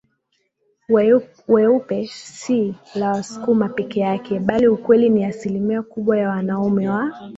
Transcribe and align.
weupe 1.53 1.97
si 2.39 2.59
la 2.99 3.07
Wasukuma 3.13 3.69
peke 3.69 3.99
yake 3.99 4.39
bali 4.39 4.67
ukweli 4.67 5.09
ni 5.09 5.25
asimilia 5.25 5.81
kubwa 5.81 6.17
ya 6.17 6.29
wanaume 6.29 6.89
wa 6.89 7.19